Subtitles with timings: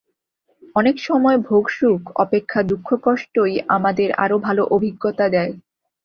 [0.75, 5.51] অনেক সময় ভোগসুখ অপেক্ষা দুঃখকষ্টই আমাদের আরও ভাল অভিজ্ঞতা দেয়।